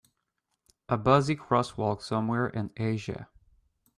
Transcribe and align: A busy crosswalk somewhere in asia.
A 0.89 0.97
busy 0.97 1.35
crosswalk 1.35 2.01
somewhere 2.01 2.47
in 2.47 2.71
asia. 2.75 3.29